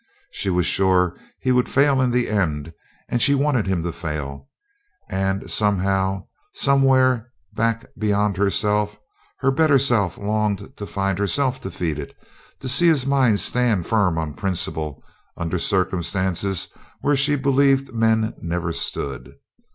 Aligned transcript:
She 0.31 0.49
was 0.49 0.65
sure 0.65 1.15
he 1.41 1.51
would 1.51 1.69
fail 1.69 2.01
in 2.01 2.09
the 2.09 2.27
end, 2.27 2.73
and 3.07 3.21
she 3.21 3.35
wanted 3.35 3.67
him 3.67 3.83
to 3.83 3.91
fail; 3.91 4.49
and 5.07 5.47
somehow, 5.47 6.25
somewhere 6.55 7.31
back 7.53 7.85
beyond 7.95 8.35
herself, 8.35 8.97
her 9.41 9.51
better 9.51 9.77
self 9.77 10.17
longed 10.17 10.75
to 10.75 10.87
find 10.87 11.19
herself 11.19 11.61
defeated; 11.61 12.15
to 12.61 12.67
see 12.67 12.89
this 12.89 13.05
mind 13.05 13.41
stand 13.41 13.85
firm 13.85 14.17
on 14.17 14.33
principle, 14.33 15.03
under 15.37 15.59
circumstances 15.59 16.69
where 17.01 17.15
she 17.15 17.35
believed 17.35 17.93
men 17.93 18.33
never 18.41 18.71
stood. 18.73 19.35